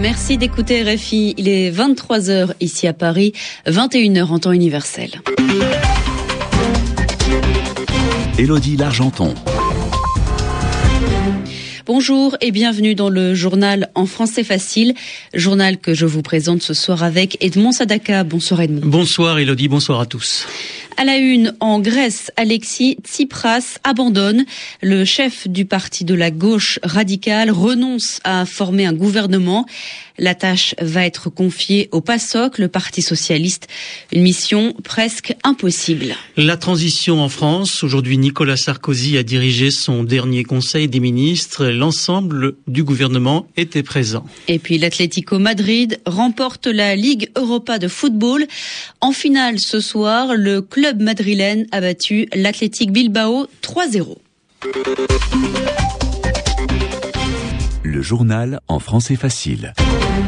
Merci 0.00 0.38
d'écouter 0.38 0.82
RFI. 0.82 1.34
Il 1.38 1.48
est 1.48 1.72
23h 1.72 2.52
ici 2.60 2.86
à 2.86 2.92
Paris, 2.92 3.32
21h 3.66 4.26
en 4.26 4.38
temps 4.38 4.52
universel. 4.52 5.10
Élodie 8.38 8.76
Largenton. 8.76 9.34
Bonjour 11.84 12.36
et 12.40 12.52
bienvenue 12.52 12.94
dans 12.94 13.08
le 13.08 13.34
journal 13.34 13.90
en 13.96 14.06
français 14.06 14.44
facile, 14.44 14.94
journal 15.34 15.78
que 15.78 15.94
je 15.94 16.06
vous 16.06 16.22
présente 16.22 16.62
ce 16.62 16.74
soir 16.74 17.02
avec 17.02 17.42
Edmond 17.42 17.72
Sadaka. 17.72 18.22
Bonsoir 18.22 18.60
Edmond. 18.60 18.82
Bonsoir 18.84 19.38
Elodie, 19.38 19.68
bonsoir 19.68 20.00
à 20.00 20.06
tous. 20.06 20.46
À 21.00 21.04
la 21.04 21.16
une, 21.16 21.54
en 21.60 21.78
Grèce, 21.78 22.32
Alexis 22.36 22.96
Tsipras 23.04 23.78
abandonne. 23.84 24.44
Le 24.82 25.04
chef 25.04 25.46
du 25.46 25.64
parti 25.64 26.04
de 26.04 26.12
la 26.12 26.32
gauche 26.32 26.80
radicale 26.82 27.52
renonce 27.52 28.18
à 28.24 28.44
former 28.44 28.84
un 28.84 28.92
gouvernement. 28.92 29.64
La 30.18 30.34
tâche 30.34 30.74
va 30.80 31.06
être 31.06 31.30
confiée 31.30 31.88
au 31.92 32.00
PASOK, 32.00 32.58
le 32.58 32.66
Parti 32.66 33.02
socialiste. 33.02 33.68
Une 34.12 34.22
mission 34.22 34.74
presque 34.82 35.36
impossible. 35.44 36.16
La 36.36 36.56
transition 36.56 37.22
en 37.22 37.28
France. 37.28 37.84
Aujourd'hui, 37.84 38.18
Nicolas 38.18 38.56
Sarkozy 38.56 39.16
a 39.16 39.22
dirigé 39.22 39.70
son 39.70 40.02
dernier 40.02 40.42
conseil 40.42 40.88
des 40.88 40.98
ministres. 40.98 41.66
L'ensemble 41.66 42.56
du 42.66 42.82
gouvernement 42.82 43.46
était 43.56 43.84
présent. 43.84 44.24
Et 44.48 44.58
puis 44.58 44.78
l'Atlético 44.78 45.38
Madrid 45.38 46.00
remporte 46.04 46.66
la 46.66 46.96
Ligue 46.96 47.30
Europa 47.36 47.78
de 47.78 47.86
football. 47.86 48.44
En 49.00 49.12
finale 49.12 49.60
ce 49.60 49.78
soir, 49.78 50.34
le 50.34 50.60
club 50.60 50.87
madrilène 50.96 51.66
a 51.72 51.80
battu 51.80 52.28
l'Athletic 52.34 52.92
Bilbao 52.92 53.46
3-0. 53.62 54.16
Le 57.82 58.02
journal 58.02 58.60
en 58.68 58.78
français 58.78 59.16
facile. 59.16 59.72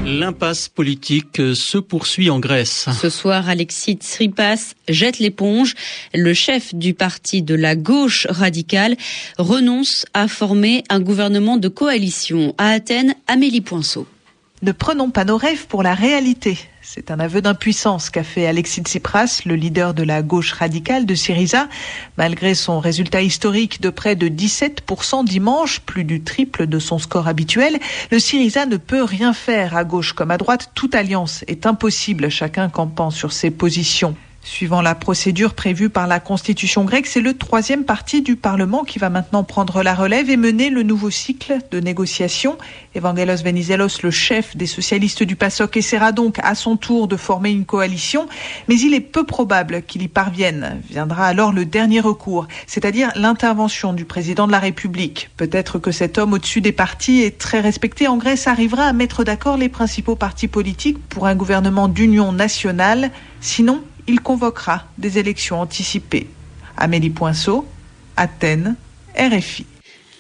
L'impasse 0.04 0.68
politique 0.68 1.40
se 1.54 1.78
poursuit 1.78 2.30
en 2.30 2.40
Grèce. 2.40 2.88
Ce 3.00 3.10
soir, 3.10 3.48
Alexis 3.48 3.94
Tsipras 3.94 4.74
jette 4.88 5.18
l'éponge. 5.18 5.74
Le 6.14 6.32
chef 6.32 6.74
du 6.74 6.94
parti 6.94 7.42
de 7.42 7.54
la 7.54 7.76
gauche 7.76 8.26
radicale 8.30 8.96
renonce 9.38 10.06
à 10.14 10.26
former 10.26 10.84
un 10.88 11.00
gouvernement 11.00 11.58
de 11.58 11.68
coalition. 11.68 12.54
À 12.58 12.70
Athènes, 12.70 13.14
Amélie 13.26 13.60
Poinceau. 13.60 14.06
Ne 14.62 14.72
prenons 14.72 15.10
pas 15.10 15.24
nos 15.24 15.36
rêves 15.36 15.66
pour 15.66 15.82
la 15.82 15.94
réalité. 15.94 16.58
C'est 16.92 17.12
un 17.12 17.20
aveu 17.20 17.40
d'impuissance 17.40 18.10
qu'a 18.10 18.24
fait 18.24 18.48
Alexis 18.48 18.80
Tsipras, 18.80 19.42
le 19.46 19.54
leader 19.54 19.94
de 19.94 20.02
la 20.02 20.22
gauche 20.22 20.50
radicale 20.50 21.06
de 21.06 21.14
Syriza. 21.14 21.68
Malgré 22.16 22.56
son 22.56 22.80
résultat 22.80 23.22
historique 23.22 23.80
de 23.80 23.90
près 23.90 24.16
de 24.16 24.26
17% 24.26 25.24
dimanche, 25.24 25.78
plus 25.82 26.02
du 26.02 26.20
triple 26.20 26.66
de 26.66 26.80
son 26.80 26.98
score 26.98 27.28
habituel, 27.28 27.78
le 28.10 28.18
Syriza 28.18 28.66
ne 28.66 28.76
peut 28.76 29.04
rien 29.04 29.32
faire 29.32 29.76
à 29.76 29.84
gauche 29.84 30.14
comme 30.14 30.32
à 30.32 30.36
droite. 30.36 30.72
Toute 30.74 30.96
alliance 30.96 31.44
est 31.46 31.64
impossible, 31.64 32.28
chacun 32.28 32.68
campant 32.68 33.10
sur 33.10 33.30
ses 33.30 33.52
positions. 33.52 34.16
Suivant 34.42 34.80
la 34.80 34.94
procédure 34.94 35.52
prévue 35.52 35.90
par 35.90 36.06
la 36.06 36.18
constitution 36.18 36.84
grecque, 36.86 37.06
c'est 37.06 37.20
le 37.20 37.34
troisième 37.34 37.84
parti 37.84 38.22
du 38.22 38.36
Parlement 38.36 38.84
qui 38.84 38.98
va 38.98 39.10
maintenant 39.10 39.44
prendre 39.44 39.82
la 39.82 39.94
relève 39.94 40.30
et 40.30 40.38
mener 40.38 40.70
le 40.70 40.82
nouveau 40.82 41.10
cycle 41.10 41.58
de 41.70 41.78
négociations. 41.78 42.56
Evangelos 42.94 43.42
Venizelos, 43.44 44.00
le 44.02 44.10
chef 44.10 44.56
des 44.56 44.66
socialistes 44.66 45.22
du 45.22 45.36
PASOK, 45.36 45.76
essaiera 45.76 46.12
donc 46.12 46.38
à 46.42 46.54
son 46.54 46.78
tour 46.78 47.06
de 47.06 47.16
former 47.16 47.50
une 47.50 47.66
coalition, 47.66 48.28
mais 48.66 48.80
il 48.80 48.94
est 48.94 49.00
peu 49.00 49.24
probable 49.24 49.82
qu'il 49.82 50.00
y 50.00 50.08
parvienne. 50.08 50.80
Viendra 50.88 51.26
alors 51.26 51.52
le 51.52 51.66
dernier 51.66 52.00
recours, 52.00 52.48
c'est-à-dire 52.66 53.12
l'intervention 53.16 53.92
du 53.92 54.06
président 54.06 54.46
de 54.46 54.52
la 54.52 54.58
République. 54.58 55.28
Peut-être 55.36 55.78
que 55.78 55.90
cet 55.90 56.16
homme 56.16 56.32
au-dessus 56.32 56.62
des 56.62 56.72
partis 56.72 57.20
est 57.20 57.36
très 57.36 57.60
respecté 57.60 58.08
en 58.08 58.16
Grèce 58.16 58.46
arrivera 58.46 58.84
à 58.84 58.94
mettre 58.94 59.22
d'accord 59.22 59.58
les 59.58 59.68
principaux 59.68 60.16
partis 60.16 60.48
politiques 60.48 60.98
pour 61.10 61.26
un 61.26 61.34
gouvernement 61.34 61.88
d'union 61.88 62.32
nationale. 62.32 63.10
Sinon, 63.42 63.82
il 64.10 64.20
convoquera 64.20 64.86
des 64.98 65.18
élections 65.18 65.60
anticipées. 65.60 66.28
Amélie 66.76 67.10
Poinceau, 67.10 67.64
Athènes, 68.16 68.74
RFI. 69.16 69.64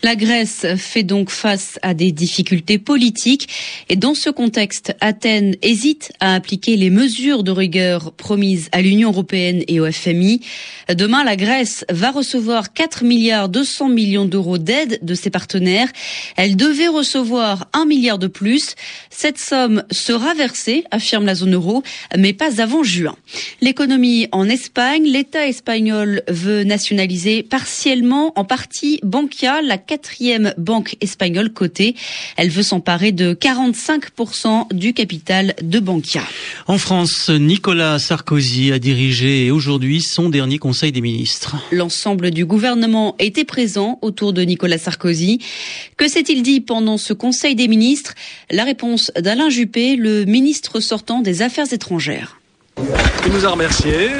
La 0.02 0.16
Grèce 0.16 0.64
fait 0.76 1.02
donc 1.02 1.28
face 1.28 1.78
à 1.82 1.92
des 1.92 2.10
difficultés 2.10 2.78
politiques 2.78 3.48
et 3.90 3.96
dans 3.96 4.14
ce 4.14 4.30
contexte, 4.30 4.96
Athènes 5.02 5.56
hésite 5.60 6.12
à 6.20 6.34
appliquer 6.34 6.76
les 6.76 6.88
mesures 6.88 7.42
de 7.42 7.50
rigueur 7.50 8.12
promises 8.12 8.70
à 8.72 8.80
l'Union 8.80 9.10
européenne 9.10 9.62
et 9.68 9.78
au 9.78 9.90
FMI. 9.92 10.40
Demain, 10.88 11.22
la 11.22 11.36
Grèce 11.36 11.84
va 11.90 12.12
recevoir 12.12 12.72
4 12.72 13.04
milliards 13.04 13.50
200 13.50 13.90
millions 13.90 14.24
d'euros 14.24 14.56
d'aide 14.56 15.00
de 15.02 15.14
ses 15.14 15.28
partenaires. 15.28 15.88
Elle 16.36 16.56
devait 16.56 16.88
recevoir 16.88 17.68
1 17.74 17.84
milliard 17.84 18.18
de 18.18 18.26
plus. 18.26 18.76
Cette 19.10 19.38
somme 19.38 19.84
sera 19.90 20.32
versée, 20.32 20.84
affirme 20.90 21.26
la 21.26 21.34
zone 21.34 21.54
euro, 21.54 21.82
mais 22.16 22.32
pas 22.32 22.62
avant 22.62 22.82
juin. 22.82 23.16
L'économie 23.60 24.28
en 24.32 24.48
Espagne, 24.48 25.04
l'État 25.04 25.46
espagnol 25.46 26.22
veut 26.26 26.64
nationaliser 26.64 27.42
partiellement, 27.42 28.32
en 28.36 28.46
partie, 28.46 28.98
Bankia, 29.02 29.60
la 29.60 29.76
quatrième 29.90 30.54
banque 30.56 30.94
espagnole 31.00 31.52
cotée. 31.52 31.96
Elle 32.36 32.48
veut 32.48 32.62
s'emparer 32.62 33.10
de 33.10 33.34
45% 33.34 34.72
du 34.72 34.94
capital 34.94 35.56
de 35.62 35.80
Bankia. 35.80 36.22
En 36.68 36.78
France, 36.78 37.28
Nicolas 37.28 37.98
Sarkozy 37.98 38.70
a 38.70 38.78
dirigé 38.78 39.50
aujourd'hui 39.50 40.00
son 40.00 40.28
dernier 40.28 40.58
conseil 40.58 40.92
des 40.92 41.00
ministres. 41.00 41.56
L'ensemble 41.72 42.30
du 42.30 42.44
gouvernement 42.44 43.16
était 43.18 43.44
présent 43.44 43.98
autour 44.00 44.32
de 44.32 44.42
Nicolas 44.42 44.78
Sarkozy. 44.78 45.40
Que 45.96 46.06
s'est-il 46.06 46.44
dit 46.44 46.60
pendant 46.60 46.96
ce 46.96 47.12
conseil 47.12 47.56
des 47.56 47.66
ministres? 47.66 48.14
La 48.48 48.62
réponse 48.62 49.10
d'Alain 49.18 49.50
Juppé, 49.50 49.96
le 49.96 50.24
ministre 50.24 50.78
sortant 50.78 51.20
des 51.20 51.42
Affaires 51.42 51.72
étrangères. 51.72 52.38
Il 53.26 53.32
nous 53.32 53.44
a 53.44 53.48
remerciés, 53.48 54.10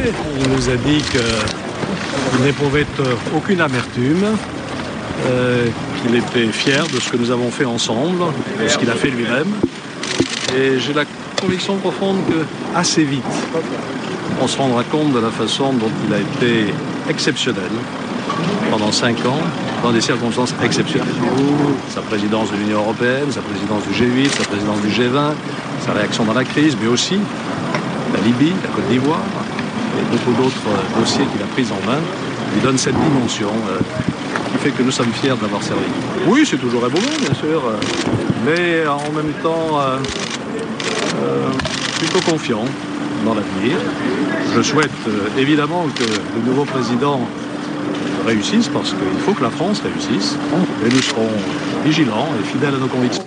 il 0.43 0.49
nous 0.51 0.69
a 0.69 0.75
dit 0.75 1.01
qu'il 1.13 2.45
n'éprouvait 2.45 2.87
aucune 3.37 3.61
amertume, 3.61 4.37
euh, 5.27 5.67
qu'il 6.01 6.15
était 6.15 6.47
fier 6.53 6.87
de 6.87 7.01
ce 7.01 7.11
que 7.11 7.17
nous 7.17 7.31
avons 7.31 7.51
fait 7.51 7.65
ensemble, 7.65 8.25
de 8.63 8.69
ce 8.69 8.79
qu'il 8.79 8.91
a 8.91 8.95
fait 8.95 9.11
lui-même. 9.11 9.49
Et 10.57 10.79
j'ai 10.79 10.93
la 10.93 11.05
conviction 11.41 11.77
profonde 11.77 12.19
que 12.29 12.45
assez 12.79 13.05
vite, 13.05 13.23
on 14.41 14.47
se 14.47 14.59
rendra 14.59 14.85
compte 14.85 15.13
de 15.13 15.19
la 15.19 15.31
façon 15.31 15.73
dont 15.73 15.91
il 16.07 16.15
a 16.15 16.19
été 16.19 16.73
exceptionnel 17.09 17.71
pendant 18.71 18.93
cinq 18.93 19.25
ans, 19.27 19.41
dans 19.83 19.93
des 19.93 20.01
circonstances 20.01 20.55
exceptionnelles. 20.63 21.09
Sa 21.89 22.03
présidence 22.03 22.51
de 22.53 22.57
l'Union 22.57 22.79
européenne, 22.79 23.31
sa 23.31 23.41
présidence 23.41 23.83
du 23.85 23.93
G8, 23.93 24.29
sa 24.29 24.45
présidence 24.45 24.81
du 24.81 24.89
G20, 24.89 25.33
sa 25.85 25.93
réaction 25.93 26.25
dans 26.25 26.35
la 26.35 26.45
crise, 26.45 26.77
mais 26.81 26.89
aussi 26.89 27.19
la 28.13 28.21
Libye, 28.21 28.53
la 28.63 28.69
Côte 28.69 28.89
d'Ivoire 28.89 29.21
et 29.99 30.17
beaucoup 30.17 30.33
d'autres 30.41 30.99
dossiers 30.99 31.25
qu'il 31.25 31.43
a 31.43 31.47
pris 31.47 31.67
en 31.73 31.87
main, 31.91 31.99
lui 32.55 32.61
donnent 32.61 32.79
cette 32.79 32.99
dimension 33.01 33.51
euh, 33.69 33.79
qui 34.51 34.59
fait 34.59 34.71
que 34.71 34.83
nous 34.83 34.91
sommes 34.91 35.13
fiers 35.13 35.37
de 35.37 35.43
l'avoir 35.43 35.63
servi. 35.63 35.85
Oui, 36.27 36.45
c'est 36.45 36.59
toujours 36.59 36.85
évolué, 36.87 37.09
bien 37.21 37.35
sûr, 37.35 37.63
euh, 37.67 37.77
mais 38.45 38.87
en 38.87 39.13
même 39.13 39.33
temps 39.43 39.79
euh, 39.79 39.99
euh, 41.23 41.49
plutôt 41.99 42.21
confiant 42.31 42.65
dans 43.25 43.35
l'avenir. 43.35 43.77
Je 44.55 44.63
souhaite 44.63 44.91
évidemment 45.39 45.87
que 45.95 46.05
le 46.05 46.43
nouveau 46.45 46.65
président 46.65 47.21
réussisse 48.27 48.69
parce 48.69 48.91
qu'il 48.91 49.21
faut 49.25 49.33
que 49.33 49.43
la 49.43 49.51
France 49.51 49.83
réussisse 49.83 50.37
et 50.85 50.89
nous 50.89 51.03
serons 51.03 51.29
vigilants 51.85 52.29
et 52.41 52.45
fidèles 52.45 52.75
à 52.75 52.79
nos 52.79 52.89
convictions. 52.89 53.25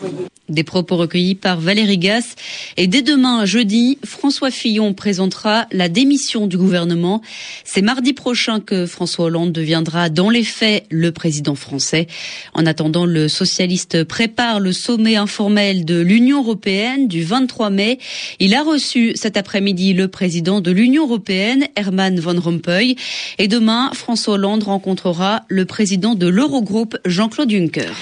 Des 0.50 0.66
propos 0.66 0.97
recueillis 0.97 1.36
par 1.36 1.62
Valérie 1.62 1.97
Gasse. 1.97 2.36
Et 2.75 2.88
dès 2.88 3.02
demain, 3.02 3.46
jeudi, 3.46 3.97
François 4.03 4.52
Fillon 4.52 4.94
présentera 4.94 5.68
la 5.72 5.88
démission 5.88 6.47
du 6.47 6.58
gouvernement. 6.58 7.22
C'est 7.63 7.81
mardi 7.81 8.12
prochain 8.12 8.60
que 8.60 8.86
François 8.86 9.25
Hollande 9.25 9.54
deviendra 9.54 10.10
dans 10.10 10.30
les 10.30 10.44
faits 10.44 10.86
le 10.92 11.13
président 11.13 11.56
français. 11.56 12.07
En 12.54 12.66
attendant, 12.66 13.06
le 13.06 13.30
socialiste 13.30 14.04
prépare 14.04 14.60
le 14.60 14.74
sommet 14.74 15.16
informel 15.16 15.86
de 15.86 16.01
l'Union 16.01 16.44
européenne 16.44 17.07
du 17.07 17.24
23 17.24 17.69
mai. 17.69 17.98
Il 18.39 18.54
a 18.54 18.63
reçu 18.63 19.13
cet 19.16 19.38
après-midi 19.38 19.94
le 19.94 20.10
président 20.10 20.60
de 20.60 20.72
l'Union 20.72 21.06
européenne, 21.06 21.68
Herman 21.78 22.19
Van 22.19 22.38
Rompuy. 22.38 22.98
Et 23.38 23.48
demain, 23.48 23.92
François 23.94 24.33
Hollande 24.33 24.63
rencontrera 24.63 25.44
le 25.48 25.63
président 25.63 26.16
de 26.16 26.28
l'Eurogroupe, 26.28 26.98
Jean-Claude 27.06 27.43
Juncker. 27.45 27.94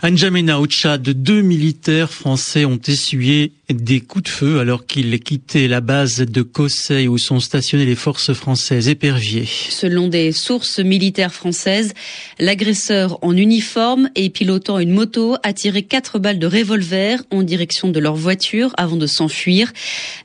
À 0.00 0.12
N'Djamena, 0.12 0.60
au 0.60 0.66
Tchad, 0.66 1.02
deux 1.02 1.42
militaires 1.42 2.12
français 2.12 2.64
ont 2.64 2.78
essuyé 2.86 3.50
des 3.68 4.00
coups 4.00 4.24
de 4.24 4.28
feu 4.28 4.60
alors 4.60 4.86
qu'ils 4.86 5.18
quittaient 5.20 5.68
la 5.68 5.80
base 5.80 6.20
de 6.20 6.42
Kosei 6.42 7.08
où 7.08 7.18
sont 7.18 7.40
stationnées 7.40 7.84
les 7.84 7.96
forces 7.96 8.32
françaises 8.32 8.88
éperviers. 8.88 9.48
Selon 9.68 10.08
des 10.08 10.30
sources 10.32 10.78
militaires 10.78 11.34
françaises, 11.34 11.92
l'agresseur 12.38 13.18
en 13.22 13.36
uniforme 13.36 14.08
et 14.14 14.30
pilotant 14.30 14.78
une 14.78 14.92
moto 14.92 15.36
a 15.42 15.52
tiré 15.52 15.82
quatre 15.82 16.18
balles 16.18 16.38
de 16.38 16.46
revolver 16.46 17.22
en 17.30 17.42
direction 17.42 17.88
de 17.88 17.98
leur 17.98 18.14
voiture 18.14 18.72
avant 18.78 18.96
de 18.96 19.06
s'enfuir. 19.06 19.72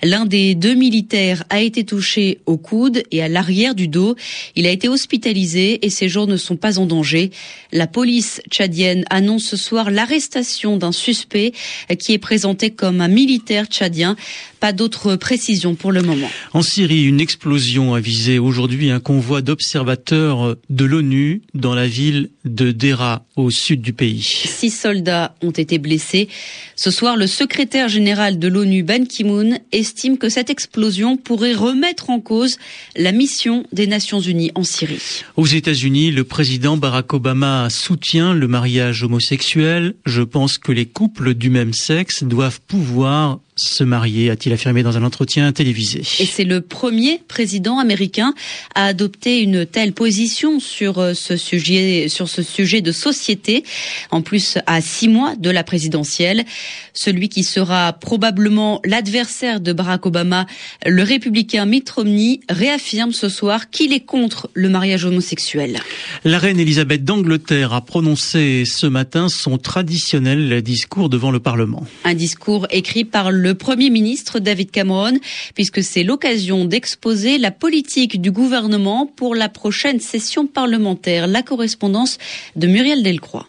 L'un 0.04 0.26
des 0.26 0.56
deux 0.56 0.76
militaires 0.76 1.44
a 1.50 1.62
été 1.62 1.84
touché 1.84 2.40
au 2.46 2.58
coude 2.58 3.04
et 3.12 3.24
à 3.24 3.28
l'arrière 3.28 3.76
du 3.76 3.88
dos. 3.88 4.16
Il 4.56 4.68
a 4.68 4.72
été 4.72 4.88
hospitalisé 4.88 5.86
et 5.86 5.90
ses 5.90 6.08
jours 6.10 6.28
ne 6.28 6.38
sont 6.38 6.58
pas 6.58 6.78
en 6.80 6.86
danger. 6.86 7.32
La 7.72 7.88
police 7.88 8.40
tchadienne 8.50 9.04
annonce 9.10 9.44
ce 9.44 9.63
soir 9.64 9.90
l'arrestation 9.90 10.78
d'un 10.78 10.92
suspect 10.92 11.54
qui 12.00 12.14
est 12.14 12.20
présenté 12.20 12.70
comme 12.72 13.02
un 13.02 13.08
militaire 13.08 13.66
tchadien. 13.66 14.16
Pas 14.64 14.72
d'autres 14.72 15.18
précisions 15.18 15.76
pour 15.76 15.92
le 15.92 16.02
moment. 16.02 16.30
En 16.54 16.62
Syrie, 16.62 17.04
une 17.04 17.20
explosion 17.20 17.96
a 17.96 18.00
visé 18.00 18.40
aujourd'hui 18.40 18.92
un 18.92 19.02
convoi 19.02 19.42
d'observateurs 19.42 20.56
de 20.70 20.86
l'ONU 20.86 21.42
dans 21.54 21.76
la 21.76 21.86
ville 21.86 22.30
de 22.46 22.72
Dera, 22.72 23.26
au 23.36 23.50
sud 23.52 23.82
du 23.82 23.92
pays. 23.92 24.22
Six 24.24 24.70
soldats 24.70 25.36
ont 25.42 25.52
été 25.52 25.80
blessés. 25.80 26.30
Ce 26.78 26.92
soir, 26.92 27.18
le 27.18 27.28
secrétaire 27.28 27.90
général 27.90 28.40
de 28.40 28.48
l'ONU, 28.48 28.84
Ban 28.84 29.04
Ki-moon, 29.04 29.60
estime 29.74 30.18
que 30.18 30.30
cette 30.30 30.50
explosion 30.50 31.18
pourrait 31.18 31.56
remettre 31.56 32.10
en 32.10 32.22
cause 32.22 32.58
la 32.96 33.12
mission 33.12 33.66
des 33.74 33.88
Nations 33.88 34.22
Unies 34.22 34.52
en 34.56 34.64
Syrie. 34.64 35.24
Aux 35.36 35.46
États-Unis, 35.46 36.12
le 36.12 36.24
président 36.24 36.78
Barack 36.78 37.14
Obama 37.14 37.70
soutient 37.70 38.34
le 38.34 38.48
mariage 38.48 39.04
homosexuel. 39.04 39.96
Je 40.06 40.22
pense 40.22 40.58
que 40.58 40.72
les 40.72 40.86
couples 40.86 41.34
du 41.34 41.50
même 41.50 41.74
sexe 41.74 42.24
doivent 42.24 42.62
pouvoir 42.62 43.40
se 43.56 43.84
marier, 43.84 44.30
a-t-il 44.30 44.54
affirmé 44.54 44.84
dans 44.84 44.98
un 44.98 45.04
entretien 45.04 45.52
télévisé. 45.52 46.02
Et 46.20 46.26
c'est 46.26 46.44
le 46.44 46.62
premier 46.62 47.22
président 47.28 47.78
américain 47.78 48.34
à 48.74 48.86
adopter 48.86 49.42
une 49.42 49.66
telle 49.66 49.94
position 49.94 50.60
sur 50.60 51.00
euh, 51.00 51.14
ce 51.14 51.38
sujet, 51.38 52.08
sur 52.10 52.30
ce 52.30 52.42
sujet 52.42 52.82
de 52.82 52.92
société. 52.92 53.64
En 54.12 54.22
plus, 54.22 54.58
à 54.66 54.82
six 54.82 55.08
mois 55.08 55.36
de 55.36 55.50
la 55.50 55.64
présidentielle, 55.64 56.46
celui 56.94 57.30
qui 57.30 57.44
sera 57.44 57.94
probablement 57.94 58.82
l'adversaire 58.86 59.60
de 59.60 59.74
Barack 59.74 60.06
Obama, 60.06 60.46
le 60.86 61.04
républicain 61.04 61.66
Mitt 61.66 61.90
Romney, 61.90 62.40
réaffirme 62.50 63.12
ce 63.12 63.30
soir 63.30 63.70
qu'il 63.70 63.94
est 63.94 64.06
contre 64.06 64.50
le 64.54 64.70
mariage 64.70 65.06
homosexuel. 65.06 65.80
La 66.24 66.40
reine 66.40 66.60
Elisabeth 66.60 67.04
d'Angleterre 67.04 67.74
a 67.74 67.82
prononcé 67.82 68.64
ce 68.66 68.88
matin 68.88 69.30
son 69.30 69.58
traditionnel 69.58 70.62
discours 70.62 71.10
devant 71.10 71.32
le 71.32 71.40
Parlement. 71.40 71.86
Un 72.04 72.14
discours 72.14 72.68
écrit 72.72 73.06
par 73.06 73.32
le 73.32 73.43
le 73.44 73.56
Premier 73.56 73.90
ministre 73.90 74.40
David 74.40 74.72
Cameron, 74.72 75.20
puisque 75.54 75.84
c'est 75.84 76.04
l'occasion 76.04 76.64
d'exposer 76.64 77.38
la 77.38 77.52
politique 77.52 78.22
du 78.22 78.32
gouvernement 78.32 79.06
pour 79.06 79.36
la 79.36 79.50
prochaine 79.50 80.00
session 80.00 80.48
parlementaire. 80.48 81.28
La 81.28 81.44
correspondance 81.44 82.18
de 82.56 82.68
Muriel 82.68 83.04
Delcroix. 83.04 83.48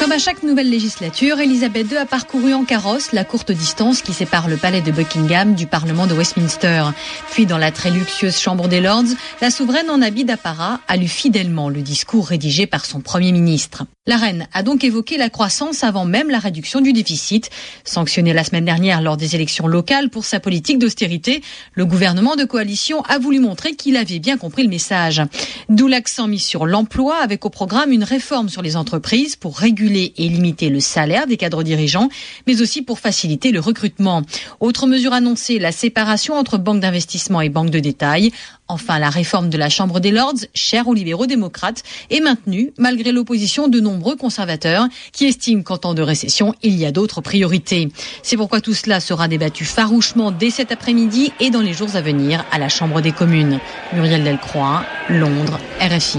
Comme 0.00 0.12
à 0.12 0.18
chaque 0.18 0.42
nouvelle 0.42 0.70
législature, 0.70 1.38
Elisabeth 1.38 1.90
II 1.90 1.98
a 1.98 2.06
parcouru 2.06 2.52
en 2.52 2.64
carrosse 2.64 3.12
la 3.12 3.24
courte 3.24 3.52
distance 3.52 4.02
qui 4.02 4.12
sépare 4.12 4.48
le 4.48 4.56
palais 4.56 4.82
de 4.82 4.90
Buckingham 4.90 5.54
du 5.54 5.66
Parlement 5.66 6.06
de 6.06 6.14
Westminster. 6.14 6.82
Puis, 7.30 7.46
dans 7.46 7.58
la 7.58 7.70
très 7.70 7.90
luxueuse 7.90 8.38
Chambre 8.38 8.66
des 8.66 8.80
Lords, 8.80 9.14
la 9.40 9.50
souveraine 9.50 9.88
en 9.88 10.02
habit 10.02 10.24
d'apparat 10.24 10.80
a 10.88 10.96
lu 10.96 11.08
fidèlement 11.08 11.68
le 11.68 11.80
discours 11.80 12.26
rédigé 12.26 12.66
par 12.66 12.84
son 12.84 13.00
Premier 13.00 13.32
ministre. 13.32 13.84
La 14.08 14.18
reine 14.18 14.46
a 14.52 14.62
donc 14.62 14.84
évoqué 14.84 15.16
la 15.16 15.30
croissance 15.30 15.82
avant 15.82 16.04
même 16.04 16.30
la 16.30 16.38
réduction 16.38 16.80
du 16.80 16.92
déficit. 16.92 17.50
Sanctionné 17.82 18.32
la 18.32 18.44
semaine 18.44 18.64
dernière 18.64 19.02
lors 19.02 19.16
des 19.16 19.34
élections 19.34 19.66
locales 19.66 20.10
pour 20.10 20.24
sa 20.24 20.38
politique 20.38 20.78
d'austérité, 20.78 21.42
le 21.72 21.84
gouvernement 21.84 22.36
de 22.36 22.44
coalition 22.44 23.02
a 23.02 23.18
voulu 23.18 23.40
montrer 23.40 23.74
qu'il 23.74 23.96
avait 23.96 24.20
bien 24.20 24.36
compris 24.36 24.62
le 24.62 24.68
message. 24.68 25.22
D'où 25.68 25.88
l'accent 25.88 26.28
mis 26.28 26.38
sur 26.38 26.66
l'emploi 26.66 27.16
avec 27.20 27.44
au 27.44 27.50
programme 27.50 27.90
une 27.90 28.04
réforme 28.04 28.48
sur 28.48 28.62
les 28.62 28.76
entreprises 28.76 29.34
pour 29.34 29.58
réguler 29.58 30.12
et 30.16 30.28
limiter 30.28 30.68
le 30.68 30.78
salaire 30.78 31.26
des 31.26 31.36
cadres 31.36 31.64
dirigeants, 31.64 32.08
mais 32.46 32.62
aussi 32.62 32.82
pour 32.82 33.00
faciliter 33.00 33.50
le 33.50 33.58
recrutement. 33.58 34.22
Autre 34.60 34.86
mesure 34.86 35.14
annoncée, 35.14 35.58
la 35.58 35.72
séparation 35.72 36.34
entre 36.34 36.58
banques 36.58 36.78
d'investissement 36.78 37.40
et 37.40 37.48
banques 37.48 37.70
de 37.70 37.80
détail. 37.80 38.30
Enfin, 38.68 38.98
la 38.98 39.10
réforme 39.10 39.48
de 39.48 39.56
la 39.56 39.68
Chambre 39.68 40.00
des 40.00 40.10
Lords, 40.10 40.46
chère 40.54 40.88
aux 40.88 40.94
libéraux 40.94 41.26
démocrates, 41.26 41.84
est 42.10 42.20
maintenue 42.20 42.72
malgré 42.78 43.12
l'opposition 43.12 43.68
de 43.68 43.78
nombreux 43.78 44.16
conservateurs 44.16 44.86
qui 45.12 45.26
estiment 45.26 45.62
qu'en 45.62 45.78
temps 45.78 45.94
de 45.94 46.02
récession, 46.02 46.54
il 46.62 46.76
y 46.76 46.84
a 46.84 46.90
d'autres 46.90 47.20
priorités. 47.20 47.88
C'est 48.22 48.36
pourquoi 48.36 48.60
tout 48.60 48.74
cela 48.74 48.98
sera 49.00 49.28
débattu 49.28 49.64
farouchement 49.64 50.32
dès 50.32 50.50
cet 50.50 50.72
après-midi 50.72 51.32
et 51.38 51.50
dans 51.50 51.60
les 51.60 51.74
jours 51.74 51.94
à 51.94 52.00
venir 52.00 52.44
à 52.50 52.58
la 52.58 52.68
Chambre 52.68 53.00
des 53.00 53.12
communes. 53.12 53.60
Muriel 53.92 54.24
Delcroix, 54.24 54.84
Londres, 55.08 55.60
RFI. 55.80 56.18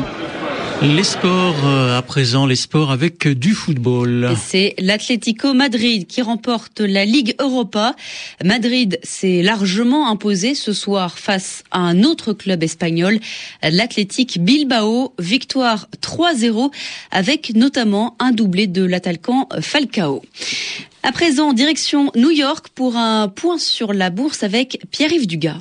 Les 0.83 1.03
sports 1.03 1.65
euh, 1.65 1.97
à 1.97 2.03
présent, 2.03 2.45
les 2.45 2.55
sports 2.55 2.91
avec 2.91 3.27
du 3.27 3.55
football. 3.55 4.35
C'est 4.39 4.75
l'Atlético 4.77 5.55
Madrid 5.55 6.05
qui 6.05 6.21
remporte 6.21 6.81
la 6.81 7.03
Ligue 7.03 7.33
Europa. 7.39 7.95
Madrid 8.43 8.99
s'est 9.01 9.41
largement 9.41 10.07
imposé 10.07 10.53
ce 10.53 10.73
soir 10.73 11.17
face 11.17 11.63
à 11.71 11.79
un 11.79 12.03
autre 12.03 12.31
club 12.31 12.61
espagnol, 12.61 13.19
l'Athletic 13.63 14.39
Bilbao. 14.39 15.15
Victoire 15.17 15.87
3-0 15.99 16.71
avec 17.09 17.55
notamment 17.55 18.15
un 18.19 18.31
doublé 18.31 18.67
de 18.67 18.83
l'attaquant 18.83 19.49
Falcao. 19.59 20.21
À 21.01 21.11
présent, 21.11 21.53
direction 21.53 22.11
New 22.15 22.31
York 22.31 22.67
pour 22.75 22.97
un 22.97 23.29
point 23.29 23.57
sur 23.57 23.93
la 23.93 24.11
bourse 24.11 24.43
avec 24.43 24.79
Pierre-Yves 24.91 25.25
Dugas. 25.25 25.57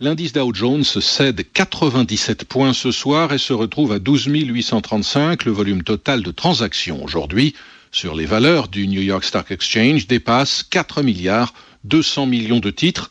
L'indice 0.00 0.32
Dow 0.32 0.52
Jones 0.52 0.82
cède 0.82 1.46
97 1.52 2.46
points 2.46 2.72
ce 2.72 2.90
soir 2.90 3.32
et 3.32 3.38
se 3.38 3.52
retrouve 3.52 3.92
à 3.92 4.00
12 4.00 4.26
835. 4.26 5.44
Le 5.44 5.52
volume 5.52 5.84
total 5.84 6.24
de 6.24 6.32
transactions 6.32 7.04
aujourd'hui 7.04 7.54
sur 7.92 8.16
les 8.16 8.26
valeurs 8.26 8.66
du 8.66 8.88
New 8.88 9.00
York 9.00 9.22
Stock 9.22 9.52
Exchange 9.52 10.08
dépasse 10.08 10.64
4 10.64 11.02
milliards 11.02 11.54
200 11.84 12.26
millions 12.26 12.58
de 12.58 12.70
titres. 12.70 13.08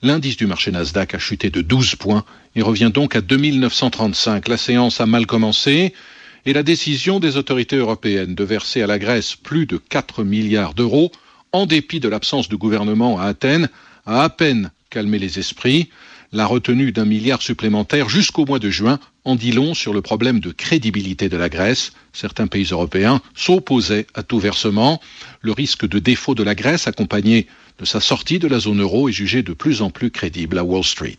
L'indice 0.00 0.38
du 0.38 0.46
marché 0.46 0.70
Nasdaq 0.70 1.14
a 1.14 1.18
chuté 1.18 1.50
de 1.50 1.60
12 1.60 1.96
points 1.96 2.24
et 2.56 2.62
revient 2.62 2.90
donc 2.92 3.14
à 3.14 3.20
2935. 3.20 4.48
La 4.48 4.56
séance 4.56 5.02
a 5.02 5.06
mal 5.06 5.26
commencé 5.26 5.92
et 6.46 6.54
la 6.54 6.62
décision 6.62 7.20
des 7.20 7.36
autorités 7.36 7.76
européennes 7.76 8.34
de 8.34 8.44
verser 8.44 8.80
à 8.80 8.86
la 8.86 8.98
Grèce 8.98 9.36
plus 9.36 9.66
de 9.66 9.76
4 9.76 10.24
milliards 10.24 10.72
d'euros, 10.72 11.12
en 11.52 11.66
dépit 11.66 12.00
de 12.00 12.08
l'absence 12.08 12.48
de 12.48 12.56
gouvernement 12.56 13.20
à 13.20 13.24
Athènes, 13.24 13.68
a 14.06 14.22
à 14.22 14.30
peine 14.30 14.70
calmé 14.88 15.18
les 15.18 15.38
esprits. 15.38 15.90
La 16.34 16.46
retenue 16.46 16.92
d'un 16.92 17.04
milliard 17.04 17.42
supplémentaire 17.42 18.08
jusqu'au 18.08 18.46
mois 18.46 18.58
de 18.58 18.70
juin 18.70 18.98
en 19.24 19.36
dit 19.36 19.52
long 19.52 19.74
sur 19.74 19.92
le 19.92 20.00
problème 20.00 20.40
de 20.40 20.50
crédibilité 20.50 21.28
de 21.28 21.36
la 21.36 21.50
Grèce. 21.50 21.92
Certains 22.14 22.46
pays 22.46 22.68
européens 22.70 23.20
s'opposaient 23.34 24.06
à 24.14 24.22
tout 24.22 24.38
versement. 24.38 24.98
Le 25.42 25.52
risque 25.52 25.86
de 25.86 25.98
défaut 25.98 26.34
de 26.34 26.42
la 26.42 26.54
Grèce, 26.54 26.86
accompagné 26.86 27.48
de 27.78 27.84
sa 27.84 28.00
sortie 28.00 28.38
de 28.38 28.48
la 28.48 28.60
zone 28.60 28.80
euro, 28.80 29.10
est 29.10 29.12
jugé 29.12 29.42
de 29.42 29.52
plus 29.52 29.82
en 29.82 29.90
plus 29.90 30.10
crédible 30.10 30.56
à 30.56 30.64
Wall 30.64 30.84
Street. 30.84 31.18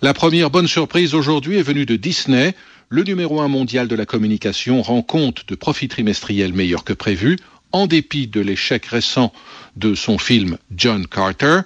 La 0.00 0.14
première 0.14 0.50
bonne 0.50 0.68
surprise 0.68 1.14
aujourd'hui 1.14 1.56
est 1.56 1.62
venue 1.62 1.84
de 1.84 1.96
Disney. 1.96 2.54
Le 2.88 3.02
numéro 3.02 3.40
un 3.40 3.48
mondial 3.48 3.88
de 3.88 3.96
la 3.96 4.06
communication 4.06 4.80
rend 4.80 5.02
compte 5.02 5.48
de 5.48 5.56
profits 5.56 5.88
trimestriels 5.88 6.52
meilleurs 6.52 6.84
que 6.84 6.92
prévu, 6.92 7.36
en 7.72 7.88
dépit 7.88 8.28
de 8.28 8.40
l'échec 8.40 8.86
récent 8.86 9.32
de 9.74 9.96
son 9.96 10.18
film 10.18 10.56
John 10.70 11.08
Carter. 11.08 11.62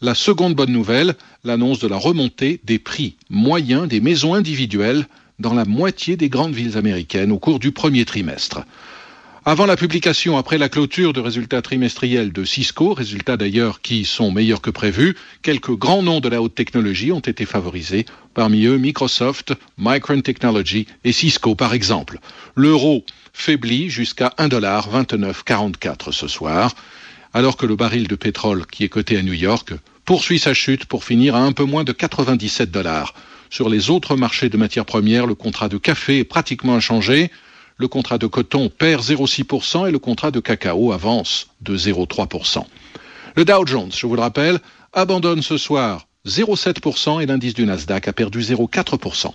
La 0.00 0.14
seconde 0.14 0.54
bonne 0.54 0.72
nouvelle, 0.72 1.14
l'annonce 1.44 1.78
de 1.78 1.88
la 1.88 1.96
remontée 1.96 2.60
des 2.64 2.78
prix 2.78 3.16
moyens 3.30 3.88
des 3.88 4.00
maisons 4.00 4.34
individuelles 4.34 5.06
dans 5.38 5.54
la 5.54 5.64
moitié 5.64 6.16
des 6.16 6.28
grandes 6.28 6.54
villes 6.54 6.76
américaines 6.76 7.32
au 7.32 7.38
cours 7.38 7.58
du 7.58 7.72
premier 7.72 8.04
trimestre. 8.04 8.62
Avant 9.46 9.66
la 9.66 9.76
publication, 9.76 10.38
après 10.38 10.56
la 10.56 10.70
clôture 10.70 11.12
de 11.12 11.20
résultats 11.20 11.60
trimestriels 11.60 12.32
de 12.32 12.44
Cisco, 12.44 12.94
résultats 12.94 13.36
d'ailleurs 13.36 13.82
qui 13.82 14.06
sont 14.06 14.30
meilleurs 14.30 14.62
que 14.62 14.70
prévus, 14.70 15.16
quelques 15.42 15.76
grands 15.76 16.02
noms 16.02 16.20
de 16.20 16.30
la 16.30 16.40
haute 16.40 16.54
technologie 16.54 17.12
ont 17.12 17.20
été 17.20 17.44
favorisés, 17.44 18.06
parmi 18.32 18.64
eux 18.64 18.78
Microsoft, 18.78 19.52
Micron 19.76 20.22
Technology 20.22 20.86
et 21.04 21.12
Cisco 21.12 21.54
par 21.54 21.74
exemple. 21.74 22.20
L'euro 22.56 23.04
faiblit 23.34 23.90
jusqu'à 23.90 24.32
1,2944 24.38 26.10
ce 26.10 26.26
soir, 26.26 26.74
alors 27.34 27.56
que 27.56 27.66
le 27.66 27.76
baril 27.76 28.06
de 28.06 28.14
pétrole 28.14 28.64
qui 28.66 28.84
est 28.84 28.88
coté 28.88 29.18
à 29.18 29.22
New 29.22 29.34
York 29.34 29.74
poursuit 30.04 30.38
sa 30.38 30.54
chute 30.54 30.86
pour 30.86 31.04
finir 31.04 31.34
à 31.34 31.40
un 31.40 31.52
peu 31.52 31.64
moins 31.64 31.82
de 31.82 31.92
97 31.92 32.70
dollars. 32.70 33.12
Sur 33.50 33.68
les 33.68 33.90
autres 33.90 34.16
marchés 34.16 34.48
de 34.48 34.56
matières 34.56 34.84
premières, 34.84 35.26
le 35.26 35.34
contrat 35.34 35.68
de 35.68 35.76
café 35.76 36.20
est 36.20 36.24
pratiquement 36.24 36.76
inchangé. 36.76 37.30
Le 37.76 37.88
contrat 37.88 38.18
de 38.18 38.28
coton 38.28 38.68
perd 38.68 39.02
0,6% 39.02 39.88
et 39.88 39.90
le 39.90 39.98
contrat 39.98 40.30
de 40.30 40.38
cacao 40.38 40.92
avance 40.92 41.48
de 41.60 41.76
0,3%. 41.76 42.64
Le 43.36 43.44
Dow 43.44 43.66
Jones, 43.66 43.90
je 43.92 44.06
vous 44.06 44.14
le 44.14 44.20
rappelle, 44.20 44.60
abandonne 44.92 45.42
ce 45.42 45.58
soir 45.58 46.06
0,7% 46.26 47.20
et 47.20 47.26
l'indice 47.26 47.54
du 47.54 47.66
Nasdaq 47.66 48.06
a 48.06 48.12
perdu 48.12 48.40
0,4%. 48.40 49.32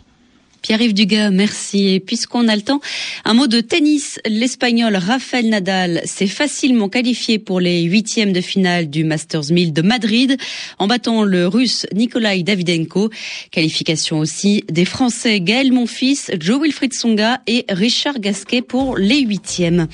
Pierre-Yves 0.62 0.94
Dugas, 0.94 1.32
merci. 1.32 1.90
Et 1.90 2.00
puisqu'on 2.00 2.48
a 2.48 2.56
le 2.56 2.62
temps, 2.62 2.82
un 3.26 3.34
mot 3.34 3.48
de 3.48 3.62
tennis. 3.62 4.20
L'Espagnol 4.28 4.96
Rafael 4.96 5.50
Nadal 5.50 6.02
s'est 6.06 6.28
facilement 6.28 6.90
qualifié 6.90 7.40
pour 7.40 7.60
les 7.60 7.84
huitièmes 7.84 8.34
de 8.34 8.42
finale 8.42 8.90
du 8.90 9.04
Masters 9.04 9.52
1000 9.52 9.74
de 9.74 9.82
Madrid 9.82 10.38
en 10.78 10.88
battant 10.88 11.24
le 11.24 11.48
Russe 11.48 11.86
Nikolai 11.94 12.44
Davidenko. 12.44 13.10
Qualification 13.52 14.20
aussi 14.20 14.64
des 14.70 14.86
Français 14.86 15.40
Gaël 15.40 15.72
Monfils, 15.72 16.32
Joe 16.40 16.62
Wilfried 16.62 16.94
Songa 16.94 17.42
et 17.48 17.66
Richard 17.70 18.20
Gasquet 18.20 18.62
pour 18.62 18.98
les 18.98 19.22
huitièmes. 19.22 19.88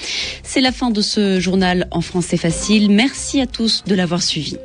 C'est 0.43 0.61
la 0.61 0.71
fin 0.71 0.89
de 0.89 1.01
ce 1.01 1.39
journal 1.39 1.87
en 1.91 2.01
français 2.01 2.37
facile. 2.37 2.89
Merci 2.89 3.41
à 3.41 3.47
tous 3.47 3.83
de 3.85 3.95
l'avoir 3.95 4.21
suivi. 4.21 4.57